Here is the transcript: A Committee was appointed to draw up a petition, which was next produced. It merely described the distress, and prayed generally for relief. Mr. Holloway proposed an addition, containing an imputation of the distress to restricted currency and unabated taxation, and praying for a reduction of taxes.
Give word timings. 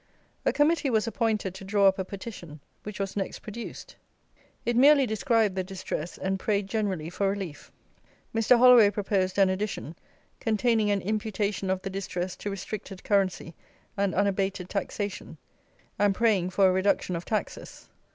A 0.47 0.51
Committee 0.51 0.89
was 0.89 1.05
appointed 1.05 1.53
to 1.53 1.63
draw 1.63 1.85
up 1.87 1.99
a 1.99 2.03
petition, 2.03 2.59
which 2.81 2.99
was 2.99 3.15
next 3.15 3.37
produced. 3.41 3.95
It 4.65 4.75
merely 4.75 5.05
described 5.05 5.53
the 5.53 5.63
distress, 5.63 6.17
and 6.17 6.39
prayed 6.39 6.65
generally 6.67 7.11
for 7.11 7.29
relief. 7.29 7.71
Mr. 8.33 8.57
Holloway 8.57 8.89
proposed 8.89 9.37
an 9.37 9.51
addition, 9.51 9.95
containing 10.39 10.89
an 10.89 11.01
imputation 11.03 11.69
of 11.69 11.83
the 11.83 11.91
distress 11.91 12.35
to 12.37 12.49
restricted 12.49 13.03
currency 13.03 13.53
and 13.95 14.15
unabated 14.15 14.69
taxation, 14.71 15.37
and 15.99 16.15
praying 16.15 16.49
for 16.49 16.67
a 16.67 16.71
reduction 16.73 17.15
of 17.15 17.23
taxes. 17.23 17.87